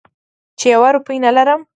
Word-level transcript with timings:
چې 0.59 0.65
یوه 0.73 0.89
روپۍ 0.95 1.17
نه 1.25 1.31
لرم. 1.37 1.61